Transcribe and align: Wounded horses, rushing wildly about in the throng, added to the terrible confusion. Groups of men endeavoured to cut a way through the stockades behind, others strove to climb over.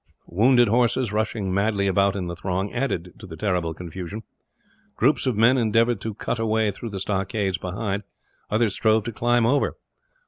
Wounded 0.31 0.67
horses, 0.67 1.13
rushing 1.13 1.53
wildly 1.53 1.85
about 1.85 2.15
in 2.15 2.25
the 2.25 2.35
throng, 2.35 2.73
added 2.73 3.13
to 3.19 3.27
the 3.27 3.37
terrible 3.37 3.75
confusion. 3.75 4.23
Groups 4.95 5.27
of 5.27 5.37
men 5.37 5.59
endeavoured 5.59 6.01
to 6.01 6.15
cut 6.15 6.39
a 6.39 6.45
way 6.47 6.71
through 6.71 6.89
the 6.89 6.99
stockades 6.99 7.59
behind, 7.59 8.01
others 8.49 8.73
strove 8.73 9.03
to 9.03 9.11
climb 9.11 9.45
over. 9.45 9.75